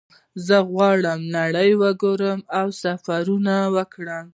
[0.45, 4.25] زه غواړم چې نړۍ وګورم او سفرونه وکړم